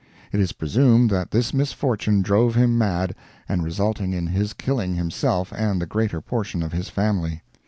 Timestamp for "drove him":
2.23-2.75